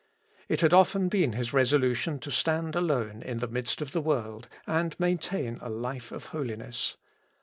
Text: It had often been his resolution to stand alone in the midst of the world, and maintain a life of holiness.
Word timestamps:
It 0.49 0.61
had 0.61 0.73
often 0.73 1.09
been 1.09 1.33
his 1.33 1.53
resolution 1.53 2.17
to 2.21 2.31
stand 2.31 2.75
alone 2.75 3.21
in 3.21 3.37
the 3.37 3.47
midst 3.47 3.83
of 3.83 3.91
the 3.91 4.01
world, 4.01 4.47
and 4.65 4.99
maintain 4.99 5.59
a 5.61 5.69
life 5.69 6.11
of 6.11 6.25
holiness. 6.33 6.97